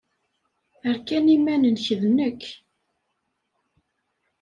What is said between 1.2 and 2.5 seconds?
iman-nnek d nekk.